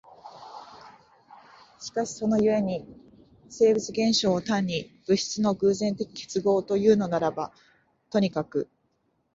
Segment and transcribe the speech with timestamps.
[1.79, 2.87] しかしその故に
[3.51, 7.51] 生物現象を単に物質の偶然的結合というのならば
[8.09, 8.67] とにかく、